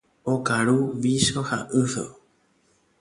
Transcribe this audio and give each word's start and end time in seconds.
Okaru 0.35 0.79
vícho 1.03 1.43
ha 1.51 1.59
yso. 1.83 2.07